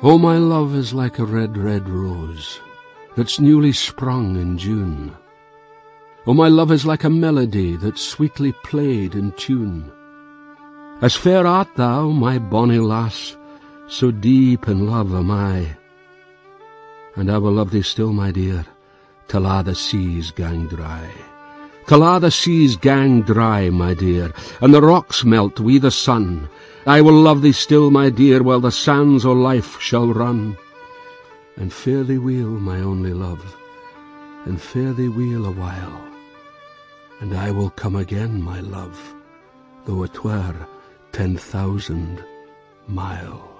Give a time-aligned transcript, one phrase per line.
[0.00, 2.60] Oh, my love is like a red, red rose
[3.16, 5.12] That's newly sprung in June.
[6.24, 9.90] Oh, my love is like a melody That's sweetly played in tune.
[11.02, 13.36] As fair art thou, my bonny lass,
[13.88, 15.76] So deep in love am I,
[17.16, 18.66] And I will love thee still, my dear,
[19.26, 21.10] Till a' the seas gang dry.
[21.88, 26.48] Till a' the seas gang dry, my dear, And the rocks melt wi' the sun,
[26.88, 30.56] I will love thee still, my dear, While the sands o' life shall run.
[31.58, 33.44] And fare thee weel, my only love,
[34.46, 36.02] And fare thee weel a while,
[37.20, 38.98] And I will come again, my love,
[39.84, 40.54] Though it were
[41.12, 42.24] ten thousand
[42.86, 43.57] mile.